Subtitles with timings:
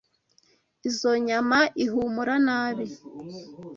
[0.87, 2.85] Izoi nyama ihumura nabi.